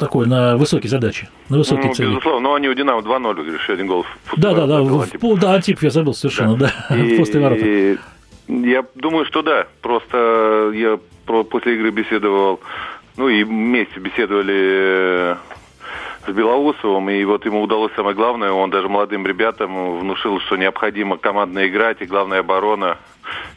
[0.00, 2.08] такое на высокие задачи, на высокие ну, цели.
[2.08, 4.04] Безусловно, но они у «Динамо» 2-0 выиграли, еще один гол.
[4.36, 7.58] Да, да, да, в, в, да, Антипов я забыл совершенно, да, да и, после ворот.
[8.48, 12.60] Я думаю, что да, просто я после игры беседовал,
[13.16, 15.36] ну и вместе беседовали
[16.26, 21.16] с Белоусовым, и вот ему удалось самое главное, он даже молодым ребятам внушил, что необходимо
[21.16, 22.98] командно играть, и главная оборона,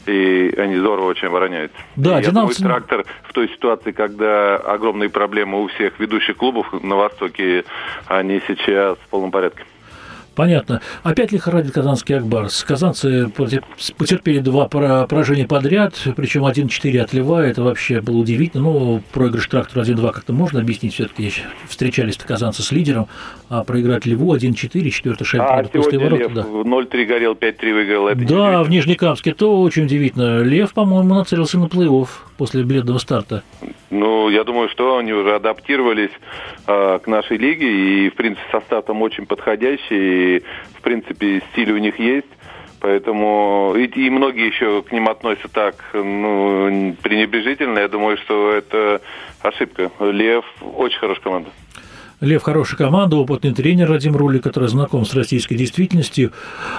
[0.05, 1.71] и они здорово очень обороняют.
[1.95, 6.71] Да, и я думаю, трактор в той ситуации, когда огромные проблемы у всех ведущих клубов
[6.83, 7.63] на Востоке,
[8.07, 9.63] они сейчас в полном порядке.
[10.37, 10.81] Понятно.
[11.01, 12.63] Опять лихорадит казанский Акбарс.
[12.63, 13.27] Казанцы
[13.97, 17.49] потерпели два поражения подряд, причем 1-4 отливая.
[17.49, 18.65] Это вообще было удивительно.
[18.65, 20.93] Ну, проигрыш трактора 1-2 как-то можно объяснить.
[20.93, 21.33] Все-таки
[21.67, 23.07] встречались казанцы с лидером,
[23.49, 26.31] а проиграть Льву 1-4, четвертая шайба а, после ворот.
[26.31, 26.41] Да.
[26.41, 28.07] 0-3 горел, 5-3 выиграл.
[28.09, 29.33] Это да, в Нижнекамске.
[29.33, 30.43] То очень удивительно.
[30.43, 33.41] Лев, по-моему, нацелился на плей-офф после бледного старта.
[33.89, 36.11] Ну, я думаю, что они уже адаптировались
[36.67, 40.26] э, к нашей лиге, и, в принципе, состав там очень подходящий,
[40.77, 42.27] в принципе, стиль у них есть.
[42.79, 47.79] Поэтому и, и многие еще к ним относятся так, ну, пренебрежительно.
[47.79, 49.01] Я думаю, что это
[49.41, 49.91] ошибка.
[49.99, 51.49] Лев очень хорошая команда.
[52.19, 56.33] Лев хорошая команда, опытный тренер Радим Рули, который знаком с российской действительностью.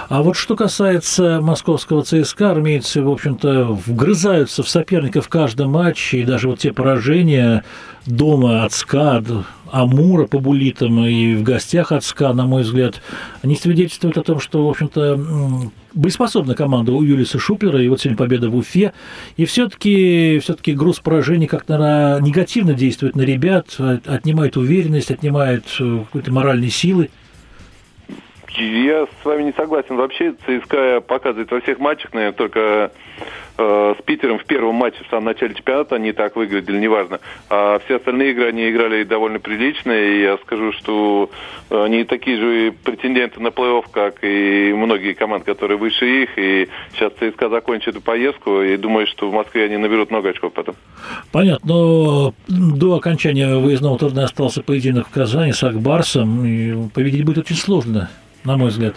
[0.09, 6.19] А вот что касается московского ЦСКА, армейцы, в общем-то, вгрызаются в соперника в каждом матче,
[6.19, 7.63] и даже вот те поражения
[8.09, 9.23] дома от СКА,
[9.71, 13.01] Амура по булитам и в гостях от СКА, на мой взгляд,
[13.43, 18.17] они свидетельствуют о том, что, в общем-то, боеспособна команда у Юлиса Шуплера, и вот сегодня
[18.17, 18.93] победа в Уфе.
[19.37, 26.31] И все-таки все груз поражений как-то негативно действует на ребят, отнимает уверенность, отнимает э, какой-то
[26.31, 27.09] моральной силы.
[28.57, 29.95] Я с вами не согласен.
[29.95, 32.91] Вообще ЦСКА показывает во всех матчах, наверное, только
[33.57, 37.19] э, с Питером в первом матче в самом начале чемпионата они так выглядели, неважно.
[37.49, 41.29] А все остальные игры они играли довольно прилично, и я скажу, что
[41.69, 46.37] они такие же претенденты на плей-офф, как и многие команды, которые выше их.
[46.37, 50.53] И сейчас ЦСКА закончит эту поездку, и думаю, что в Москве они наберут много очков
[50.53, 50.75] потом.
[51.31, 57.45] Понятно, но до окончания выездного турне остался поединок в Казани с Акбарсом, и победить будет
[57.45, 58.09] очень сложно
[58.43, 58.95] на мой взгляд.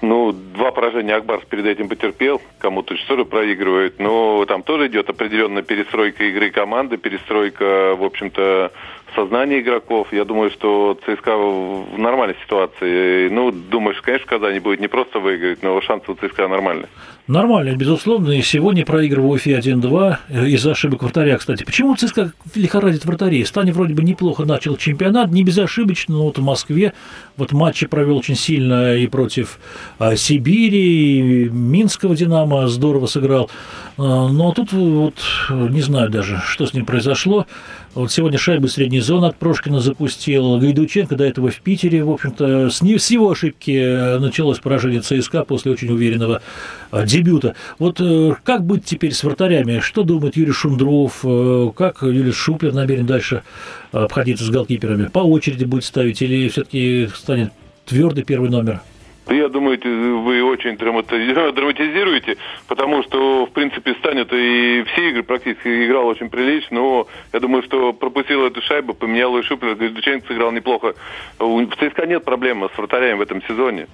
[0.00, 5.62] Ну, два поражения Акбарс перед этим потерпел, кому-то тоже проигрывает, но там тоже идет определенная
[5.62, 8.70] перестройка игры команды, перестройка, в общем-то,
[9.14, 10.08] сознания игроков.
[10.12, 13.28] Я думаю, что ЦСКА в нормальной ситуации.
[13.28, 16.88] Ну, думаешь, конечно, в Казани будет не просто выиграть, но шансы у ЦСКА нормальные.
[17.28, 18.30] Нормально, безусловно.
[18.30, 21.62] И сегодня проигрывал Уфе 1-2 из-за ошибок вратаря, кстати.
[21.62, 23.44] Почему ЦСКА лихорадит вратарей?
[23.44, 26.94] Стани вроде бы неплохо начал чемпионат, не безошибочно, но вот в Москве
[27.36, 29.58] вот матчи провел очень сильно и против
[29.98, 33.50] а, Сибири, и Минского «Динамо» здорово сыграл.
[33.98, 35.16] А, но тут вот
[35.50, 37.46] не знаю даже, что с ним произошло.
[37.98, 40.60] Вот сегодня шайбы средней зоны от Прошкина запустил.
[40.60, 45.00] Гайдученко до этого в Питере, в общем-то, с, не, с его ошибки э, началось поражение
[45.00, 46.40] ЦСКА после очень уверенного
[46.92, 47.56] э, дебюта.
[47.80, 49.80] Вот э, как быть теперь с вратарями?
[49.80, 51.24] Что думает Юрий Шундров?
[51.74, 53.42] Как Юрий Шуплер намерен дальше
[53.90, 55.06] обходиться с голкиперами?
[55.06, 57.50] По очереди будет ставить или все-таки станет
[57.84, 58.80] твердый первый номер?
[59.30, 59.78] Я думаю,
[60.22, 66.76] вы очень драматизируете, потому что, в принципе, станет и все игры практически играл очень прилично,
[66.76, 70.94] но я думаю, что пропустил эту шайбу, поменял и Шуплер, Гайдученко сыграл неплохо.
[71.38, 73.86] В ЦСКА нет проблемы с вратарями в этом сезоне.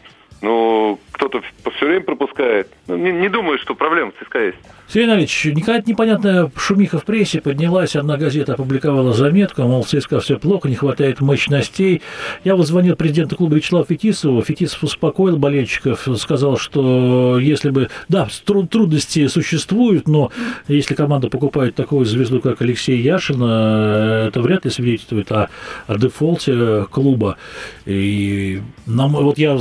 [0.43, 1.41] Ну, кто-то
[1.77, 2.69] все время пропускает.
[2.87, 4.59] Ну, не, не думаю, что проблема в ЦСКА есть.
[4.87, 10.21] Сергей Иванович, какая-то непонятная шумиха в прессе поднялась, одна газета опубликовала заметку, мол, в ЦСКА
[10.21, 12.03] все плохо, не хватает мощностей.
[12.45, 18.29] Я вот звонил президенту клуба Вячеславу Фетисову, Фетисов успокоил болельщиков, сказал, что если бы, да,
[18.45, 20.31] трудности существуют, но
[20.69, 25.49] если команда покупает такую звезду, как Алексей Яшина, это вряд ли свидетельствует о,
[25.87, 27.39] о дефолте клуба.
[27.87, 29.57] И нам, вот я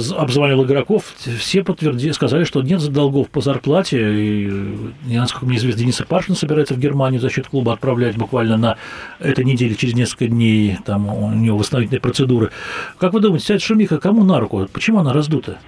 [0.64, 6.36] игроков, все подтвердили, сказали, что нет долгов по зарплате, и насколько мне известно, Дениса Пашина
[6.36, 8.78] собирается в Германию за счет клуба отправлять буквально на
[9.20, 12.52] этой неделе, через несколько дней, там у него восстановительные процедуры.
[12.98, 14.68] Как вы думаете, вся эта шумиха кому на руку?
[14.72, 15.60] Почему она раздута?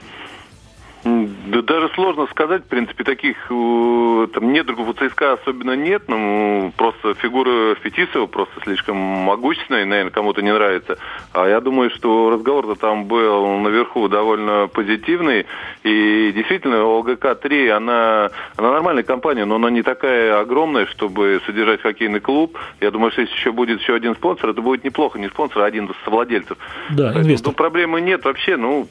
[1.06, 6.74] Да даже сложно сказать, в принципе, таких э, там недругов у ЦСКА особенно нет, ну,
[6.76, 10.98] просто фигура Фетисова просто слишком могущественная, наверное, кому-то не нравится.
[11.32, 15.46] А я думаю, что разговор-то там был наверху довольно позитивный,
[15.84, 22.20] и действительно, ОГК-3, она, она нормальная компания, но она не такая огромная, чтобы содержать хоккейный
[22.20, 22.58] клуб.
[22.82, 25.66] Я думаю, что если еще будет еще один спонсор, это будет неплохо, не спонсор, а
[25.66, 26.58] один из совладельцев.
[26.90, 27.52] Да, инвестор.
[27.52, 28.88] Ну, проблемы нет вообще, ну,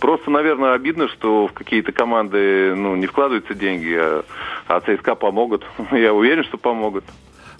[0.00, 4.24] Просто, наверное, обидно, что в какие-то команды ну, не вкладываются деньги, а,
[4.66, 5.64] а ЦСКА помогут.
[5.92, 7.04] Я уверен, что помогут.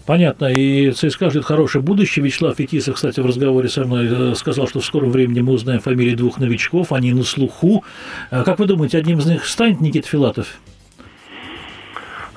[0.07, 0.47] Понятно.
[0.47, 2.25] И ЦСКА ждет хорошее будущее.
[2.25, 5.81] Вячеслав Фетисов, кстати, в разговоре со мной э, сказал, что в скором времени мы узнаем
[5.81, 6.93] фамилии двух новичков.
[6.93, 7.85] Они на слуху.
[8.31, 10.59] А как вы думаете, одним из них станет Никита Филатов?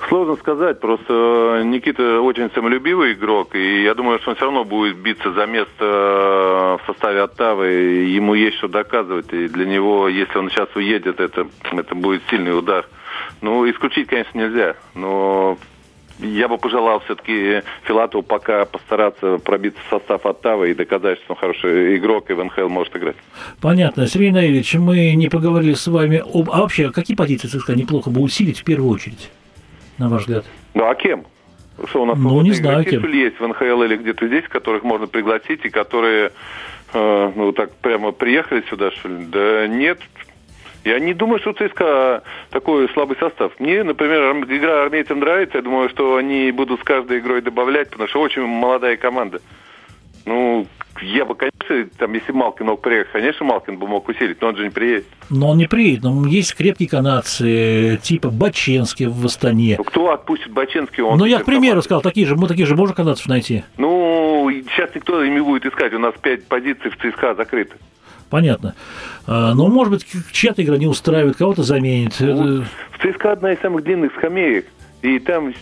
[0.08, 4.98] Сложно сказать, просто Никита очень самолюбивый игрок, и я думаю, что он все равно будет
[4.98, 10.50] биться за место в составе Оттавы, ему есть что доказывать, и для него, если он
[10.50, 12.88] сейчас уедет, это, это будет сильный удар.
[13.42, 15.58] Ну, исключить, конечно, нельзя, но
[16.20, 21.40] я бы пожелал все-таки Филатову пока постараться пробиться в состав Оттавы и доказать, что он
[21.40, 23.18] хороший игрок и в НХЛ может играть.
[23.62, 24.08] Понятно.
[24.08, 26.50] Сергей Наилевич, мы не поговорили с вами об...
[26.50, 29.30] А вообще, какие позиции ЦСКА неплохо бы усилить в первую очередь,
[29.98, 30.46] на ваш взгляд?
[30.74, 31.26] Ну, а кем?
[31.86, 33.06] Что у нас ну, не знаю, кем.
[33.12, 36.32] есть в НХЛ или где-то здесь, которых можно пригласить и которые
[36.94, 39.26] э, ну так прямо приехали сюда, что ли?
[39.26, 40.00] Да нет,
[40.88, 43.52] я не думаю, что ЦСКА такой слабый состав.
[43.60, 45.58] Мне, например, игра армейцам нравится.
[45.58, 49.42] Я думаю, что они будут с каждой игрой добавлять, потому что очень молодая команда.
[50.28, 50.68] Ну,
[51.02, 54.58] я бы, конечно, там, если Малкин мог приехать, конечно, Малкин бы мог усилить, но он
[54.58, 55.06] же не приедет.
[55.30, 59.76] Но он не приедет, но есть крепкие канадцы, типа Баченский в Астане.
[59.78, 61.02] Ну, кто отпустит Баченский?
[61.02, 63.64] Он ну, я к примеру сказал, такие же, мы такие же можно канадцев найти.
[63.78, 67.78] Ну, сейчас никто ими будет искать, у нас пять позиций в ЦСКА закрыты
[68.30, 68.76] понятно.
[69.26, 72.18] А, но, может быть, чья-то игра не устраивает, кого-то заменит.
[72.20, 74.68] Ну, в ЦСКА одна из самых длинных скамеек.
[75.08, 75.54] И там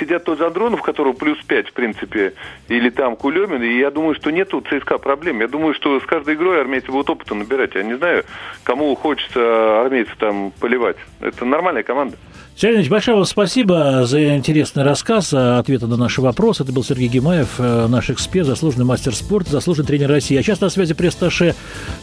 [0.00, 2.32] сидят тот же Андронов, которого плюс 5, в принципе,
[2.66, 5.40] или там Кулемин, и я думаю, что нет у ЦСКА проблем.
[5.40, 7.76] Я думаю, что с каждой игрой армейцы будут опыта набирать.
[7.76, 8.24] Я не знаю,
[8.64, 10.96] кому хочется армейцев там поливать.
[11.20, 12.16] Это нормальная команда.
[12.58, 16.62] Сергей большое вам спасибо за интересный рассказ, за ответы на наши вопросы.
[16.62, 20.38] Это был Сергей Гимаев, э, наш эксперт, заслуженный мастер спорта, заслуженный тренер России.
[20.38, 21.54] А сейчас на связи пресс-таше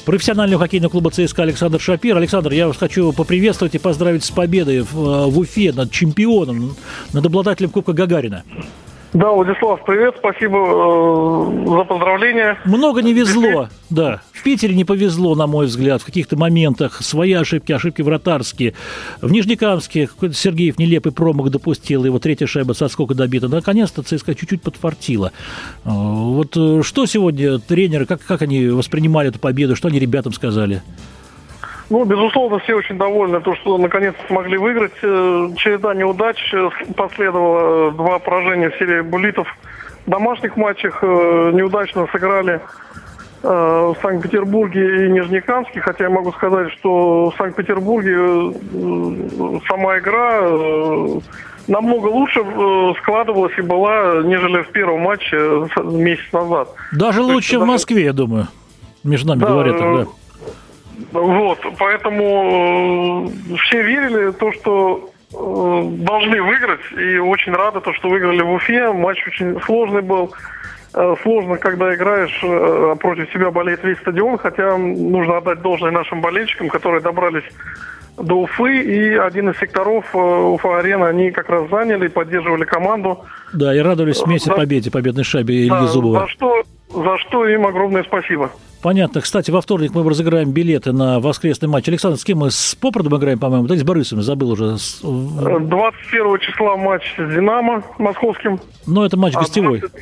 [0.06, 2.18] профессионального хоккейного клуба ЦСКА Александр Шапир.
[2.18, 6.76] Александр, я вас хочу поприветствовать и поздравить с победой в, э, Уфе над чемпионом,
[7.14, 8.44] над обладателем Кубка Гагарина.
[9.14, 12.58] Да, Владислав, привет, спасибо э, за поздравления.
[12.66, 14.22] Много не везло, да.
[14.32, 17.00] В Питере не повезло, на мой взгляд, в каких-то моментах.
[17.04, 18.74] Свои ошибки, ошибки вратарские.
[19.22, 23.48] В Нижнекамске Сергеев нелепый промах допустил, его третья шайба со сколько добита.
[23.48, 25.32] Наконец-то ЦСКА чуть-чуть подфартила.
[25.86, 30.34] Э, вот э, что сегодня тренеры, как, как они воспринимали эту победу, что они ребятам
[30.34, 30.82] сказали?
[31.94, 34.94] Ну, безусловно, все очень довольны, то, что наконец смогли выиграть.
[35.04, 39.48] Э, череда неудач э, последовало два поражения в серии булитов.
[40.08, 42.60] В домашних матчах э, неудачно сыграли
[43.44, 48.54] в Санкт-Петербурге и Нижнекамске, хотя я могу сказать, что в Санкт-Петербурге
[49.68, 50.48] сама игра
[51.68, 52.40] намного лучше
[53.02, 55.36] складывалась и была, нежели в первом матче
[55.84, 56.70] месяц назад.
[56.94, 58.48] Даже То лучше есть, в Москве, я думаю.
[59.04, 60.08] Между нами да, говорят, да.
[61.12, 67.94] Вот, поэтому э, все верили в то, что э, должны выиграть, и очень рады, то,
[67.94, 68.92] что выиграли в Уфе.
[68.92, 70.34] Матч очень сложный был.
[70.94, 76.22] Э, сложно, когда играешь, а против себя болеет весь стадион, хотя нужно отдать должное нашим
[76.22, 77.46] болельщикам, которые добрались
[78.18, 83.26] до Уфы, и один из секторов Уфа-арены они как раз заняли, поддерживали команду.
[83.54, 84.56] Да, и радовались вместе за...
[84.56, 86.20] победе, победной шайбе Ильи да, Зубова.
[86.20, 88.52] За что, за что им огромное спасибо.
[88.84, 89.22] Понятно.
[89.22, 91.88] Кстати, во вторник мы разыграем билеты на воскресный матч.
[91.88, 92.52] Александр, с кем мы?
[92.52, 93.66] С Попородом играем, по-моему?
[93.66, 94.76] Да, с Борисовым, забыл уже.
[95.02, 98.60] 21 числа матч с «Динамо» московским.
[98.86, 99.80] Но это матч а гостевой.
[99.80, 99.98] 20...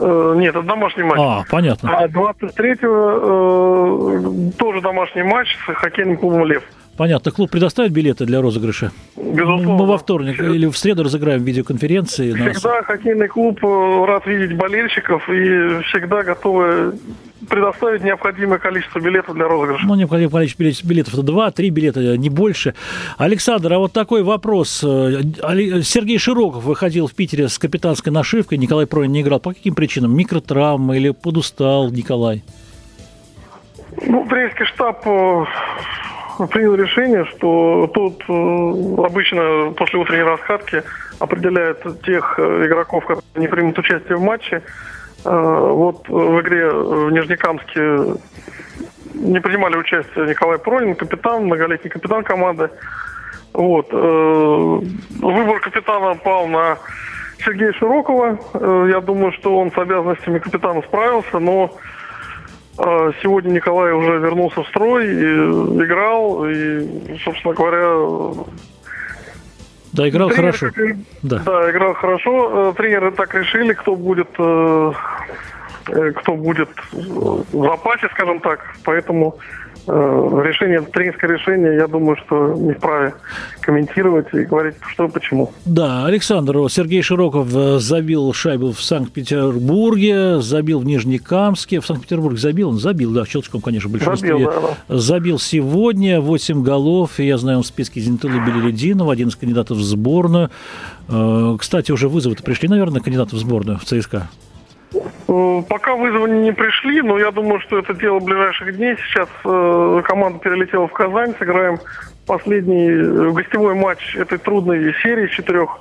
[0.00, 1.18] Э, нет, это домашний матч.
[1.20, 1.94] А, понятно.
[1.94, 6.62] А 23-го э, тоже домашний матч с хоккейным клубом «Лев».
[6.96, 7.30] Понятно.
[7.30, 8.90] Клуб предоставит билеты для розыгрыша?
[9.16, 9.72] Безусловно.
[9.72, 12.32] Мы во вторник или в среду разыграем видеоконференции.
[12.32, 12.86] Всегда нас...
[12.86, 16.94] хоккейный клуб э, рад видеть болельщиков и всегда готовы
[17.48, 19.86] предоставить необходимое количество билетов для розыгрыша.
[19.86, 22.74] Ну, необходимое количество билетов это два, три билета, не больше.
[23.18, 24.82] Александр, а вот такой вопрос.
[24.82, 25.22] Э,
[25.82, 29.38] Сергей Широков выходил в Питере с капитанской нашивкой, Николай Пронин не играл.
[29.40, 30.16] По каким причинам?
[30.16, 32.42] Микротравма или подустал Николай?
[34.06, 35.44] Ну, тренерский штаб э,
[36.50, 40.82] принял решение, что тут э, обычно после утренней раскатки
[41.18, 44.62] определяет тех э, игроков, которые не примут участие в матче.
[45.24, 48.18] Э, вот в игре в Нижнекамске
[49.14, 52.68] не принимали участие Николай Пронин, капитан, многолетний капитан команды.
[53.54, 53.90] Вот.
[53.90, 56.76] Выбор капитана пал на
[57.42, 58.38] Сергея Широкова.
[58.88, 61.72] Я думаю, что он с обязанностями капитана справился, но
[63.22, 65.34] сегодня Николай уже вернулся в строй, и
[65.84, 68.44] играл, и, собственно говоря...
[69.92, 70.76] Да, играл тренер, хорошо.
[71.22, 71.38] да.
[71.38, 72.70] да, играл хорошо.
[72.70, 74.92] Э, тренеры так решили, кто будет э,
[76.16, 78.60] кто будет в запасе, скажем так.
[78.84, 79.38] Поэтому
[79.75, 83.14] Э, решение, тренерское решение, я думаю, что не вправе
[83.60, 85.52] комментировать и говорить, что почему.
[85.64, 92.70] Да, Александр, Сергей Широков э, забил шайбу в Санкт-Петербурге, забил в Нижнекамске, в Санкт-Петербурге забил,
[92.70, 94.32] он забил, да, в Челческом, конечно, большинстве.
[94.32, 94.98] Забил, да, да.
[94.98, 99.82] Забил сегодня 8 голов, я знаю, он в списке Зенитула Белеридинова, один из кандидатов в
[99.82, 100.50] сборную.
[101.08, 104.28] Э, кстати, уже вызовы-то пришли, наверное, кандидатов в сборную в ЦСКА?
[104.92, 108.96] Э, пока вызовы не пришли, но я думаю, что это дело ближайших дней.
[108.96, 111.78] Сейчас э, команда перелетела в Казань, сыграем
[112.26, 115.78] последний э, гостевой матч этой трудной серии четырех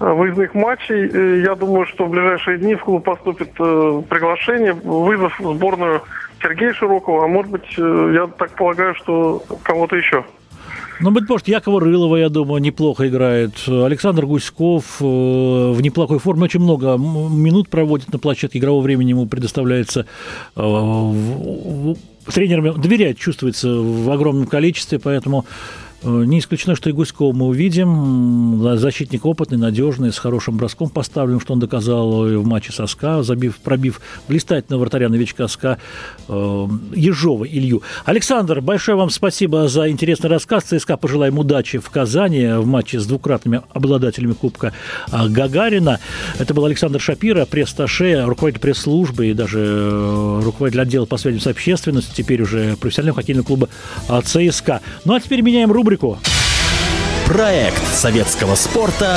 [0.00, 1.42] э, выездных матчей.
[1.42, 6.02] Я думаю, что в ближайшие дни в клуб поступит э, приглашение, вызов в сборную
[6.42, 10.24] Сергея Широкого, а может быть, э, я так полагаю, что кого-то еще.
[11.02, 13.52] Ну, быть может, Якова Рылова, я думаю, неплохо играет.
[13.66, 16.44] Александр Гуськов э, в неплохой форме.
[16.44, 18.58] Очень много минут проводит на площадке.
[18.58, 20.04] Игрового времени ему предоставляется
[20.56, 21.94] э,
[22.26, 22.78] тренерами.
[22.78, 25.46] Доверяет, чувствуется в огромном количестве, поэтому
[26.02, 28.76] не исключено, что и Гуськова мы увидим.
[28.78, 33.58] Защитник опытный, надежный, с хорошим броском поставлен, что он доказал в матче со СКА, забив,
[33.58, 35.78] пробив блистательного вратаря новичка СКА
[36.28, 37.82] э, Ежова Илью.
[38.06, 40.64] Александр, большое вам спасибо за интересный рассказ.
[40.64, 44.72] ЦСКА пожелаем удачи в Казани в матче с двукратными обладателями Кубка
[45.12, 46.00] э, Гагарина.
[46.38, 51.46] Это был Александр Шапира, пресс-таше, руководитель пресс-службы и даже э, руководитель отдела по связям с
[51.46, 53.68] общественностью, теперь уже профессионального хоккейного клуба
[54.24, 54.80] ЦСКА.
[55.04, 56.18] Ну а теперь меняем рубрику рубрику.
[57.26, 59.16] Проект советского спорта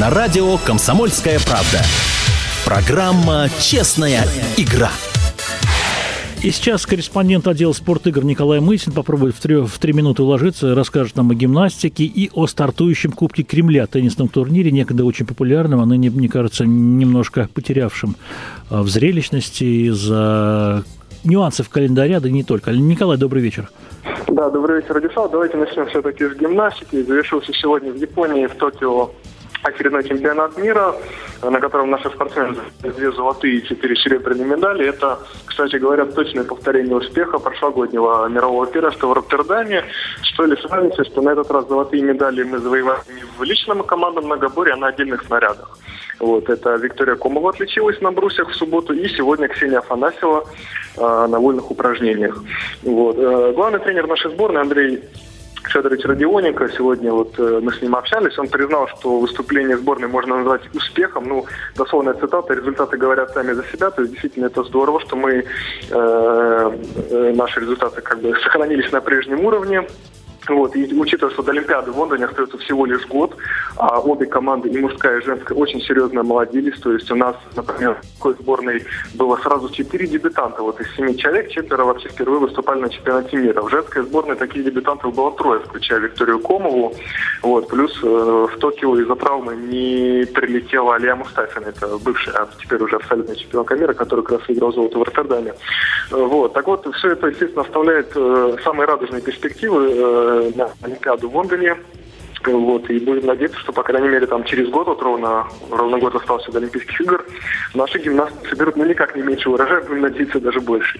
[0.00, 1.82] на радио «Комсомольская правда».
[2.64, 4.90] Программа «Честная игра».
[6.42, 11.14] И сейчас корреспондент отдела спортигр Николай Мысин попробует в три, в три минуты уложиться, расскажет
[11.14, 16.10] нам о гимнастике и о стартующем Кубке Кремля, теннисном турнире, некогда очень популярном, а ныне,
[16.10, 18.16] мне кажется, немножко потерявшим
[18.70, 20.82] а, в зрелищности из-за
[21.24, 22.72] нюансов календаря, да не только.
[22.72, 23.70] Николай, добрый вечер.
[24.28, 25.30] Да, добрый вечер, Радислав.
[25.30, 27.02] Давайте начнем все-таки с гимнастики.
[27.02, 29.10] Завершился сегодня в Японии, в Токио
[29.62, 30.94] очередной чемпионат мира,
[31.42, 34.86] на котором наши спортсмены две золотые и четыре серебряные медали.
[34.86, 39.84] Это, кстати говоря, точное повторение успеха прошлогоднего мирового первенства в Роттердаме.
[40.22, 44.24] Что ли сравните, что на этот раз золотые медали мы завоевали не в личном командном
[44.26, 45.76] многоборе, а на отдельных снарядах.
[46.20, 50.44] Вот, это Виктория Комова отличилась на брусьях в субботу, и сегодня Ксения Афанасьева
[50.96, 52.42] э, на вольных упражнениях.
[52.82, 53.16] Вот.
[53.18, 55.02] Э, главный тренер нашей сборной Андрей
[55.68, 60.36] Федорович Родионенко, сегодня вот э, мы с ним общались, он признал, что выступление сборной можно
[60.36, 61.28] назвать успехом.
[61.28, 61.46] Ну,
[61.76, 63.90] дословная цитата, результаты говорят сами за себя.
[63.90, 65.44] То есть действительно это здорово, что мы, э,
[65.90, 69.86] э, наши результаты как бы сохранились на прежнем уровне.
[70.48, 73.36] Вот, и учитывая, что до Олимпиады в Лондоне остается всего лишь год,
[73.76, 76.78] а обе команды, и мужская, и женская, очень серьезно молодились.
[76.80, 78.84] То есть у нас, например, в такой сборной
[79.14, 80.62] было сразу четыре дебютанта.
[80.62, 83.62] Вот из семи человек четверо вообще впервые выступали на чемпионате мира.
[83.62, 86.94] В женской сборной таких дебютантов было трое, включая Викторию Комову.
[87.42, 91.66] Вот, плюс э, в Токио из-за травмы не прилетела Алия Мустафина.
[91.66, 95.54] Это бывшая, а теперь уже абсолютная чемпионка мира, которая как раз выиграл золото в Роттердаме.
[96.10, 101.36] Вот, так вот, все это, естественно, оставляет э, самые радужные перспективы э, на Олимпиаду в
[101.36, 101.76] Лондоне.
[102.46, 106.14] Вот, и будем надеяться, что, по крайней мере, там через год, вот ровно, ровно год
[106.14, 107.22] остался до Олимпийских игр,
[107.74, 110.98] наши гимнасты соберут ну никак не меньше урожая, будем надеяться, даже больше.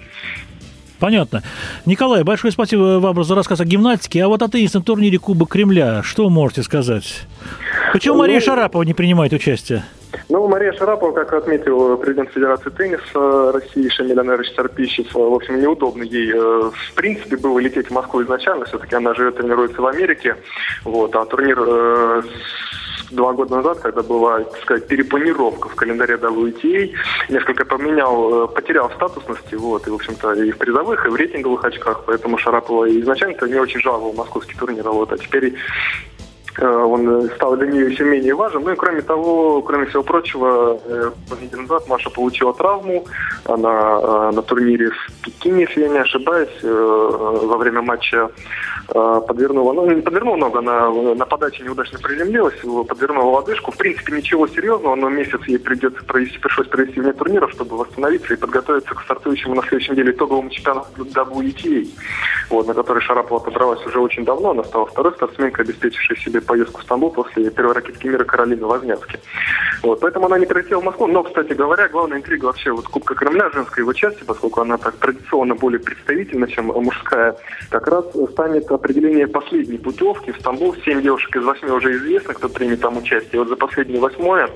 [1.01, 1.41] Понятно.
[1.87, 4.23] Николай, большое спасибо вам за рассказ о гимнастике.
[4.23, 7.23] А вот о теннисном турнире Кубок Кремля, что можете сказать?
[7.91, 9.83] Почему Мария ну, Шарапова не принимает участие?
[10.29, 16.03] Ну, Мария Шарапова, как отметил президент Федерации тенниса России Шамиль Анерович Сарпищев, в общем, неудобно
[16.03, 20.37] ей, э, в принципе, было лететь в Москву изначально, все-таки она живет, тренируется в Америке,
[20.83, 22.21] вот, а турнир э,
[23.11, 26.91] два года назад, когда была, так сказать, перепланировка в календаре WTA,
[27.29, 31.63] несколько поменял, э, потерял статусности, вот, и, в общем-то, и в призовых, и в рейтинговых
[31.65, 35.55] очках, поэтому Шарапова изначально-то не очень жаловал московский турнир, а вот, а теперь
[36.59, 38.63] он стал для нее еще менее важен.
[38.63, 43.05] Ну и кроме того, кроме всего прочего, э, неделю назад Маша получила травму.
[43.45, 48.29] Она э, на турнире в Пекине, если я не ошибаюсь, во время матча
[48.87, 52.55] подвернула, ну не подвернула ногу, она на подаче неудачно приземлилась,
[52.87, 53.71] подвернула лодыжку.
[53.71, 58.33] В принципе, ничего серьезного, но месяц ей придется провести, пришлось провести вне турнира, чтобы восстановиться
[58.33, 61.87] и подготовиться к стартующему на следующей неделе итоговому чемпионату WTA,
[62.49, 64.51] вот, на который Шарапова подралась уже очень давно.
[64.51, 69.19] Она стала второй спортсменкой, обеспечившей себе поездку в Стамбул после первой ракетки мира Каролины Возняцки.
[69.83, 71.07] Вот, поэтому она не прилетела в Москву.
[71.07, 74.95] Но, кстати говоря, главная интрига вообще вот Кубка Кремля, женской его части, поскольку она так
[74.97, 77.35] традиционно более представительна, чем мужская,
[77.69, 80.75] как раз станет определение последней путевки в Стамбул.
[80.85, 83.39] Семь девушек из восьми уже известно, кто примет там участие.
[83.41, 84.49] Вот за последнее восьмое,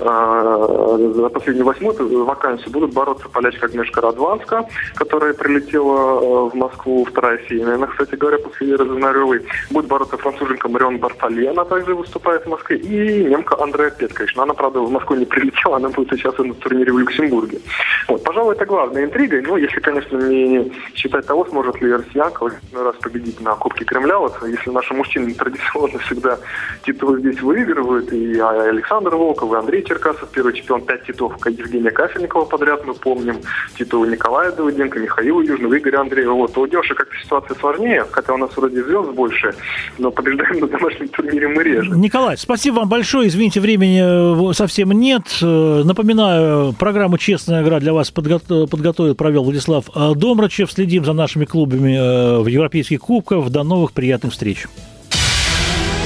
[0.00, 7.04] э, за последнюю восьмую вакансию будут бороться полячка Агнешка Радванска, которая прилетела э, в Москву,
[7.04, 7.74] вторая семья.
[7.74, 9.46] Она, кстати говоря, после Веры Занаревой.
[9.70, 12.78] Будет бороться француженка Марион Бартолье, она также выступает в Москве.
[12.78, 14.34] И немка Андрея Петкович.
[14.36, 17.60] Но она, правда, в Москву не прилетела, она будет сейчас на турнире в Люксембурге.
[18.08, 19.40] Вот, пожалуй, это главная интрига.
[19.42, 24.18] Ну, если, конечно, не считать того, сможет ли россиянка в раз победить на Кубке Кремля.
[24.18, 26.38] Вот, если наши мужчины традиционно всегда
[26.84, 32.44] титулы здесь выигрывают, и Александр Волков, и Андрей Черкасов, первый чемпион, пять титулов, Евгения Кафельникова
[32.44, 33.36] подряд, мы помним,
[33.76, 36.32] титулы Николая Давыденко, Михаила Южного, Игоря Андреева.
[36.34, 39.54] Вот, у девушек как-то ситуация сложнее, хотя у нас вроде звезд больше,
[39.98, 41.90] но побеждаем на домашнем турнире мы реже.
[41.90, 43.28] Николай, спасибо вам большое.
[43.28, 45.22] Извините, времени э, совсем нет.
[45.42, 50.70] Э, напоминаю, программу «Честная игра» для вас подго- подготовил, провел Владислав э, Домрачев.
[50.70, 53.39] Следим за нашими клубами в европейских кубках.
[53.48, 54.66] До новых приятных встреч.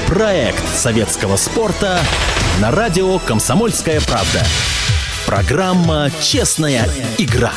[0.06, 1.98] Проект советского спорта
[2.60, 4.44] на радио «Комсомольская правда».
[5.26, 6.86] Программа «Честная
[7.18, 7.52] игра».